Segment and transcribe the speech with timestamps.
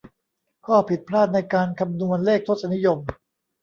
[0.65, 2.99] ข้อผิดพลาดในการคำนวณเลขทศนิยม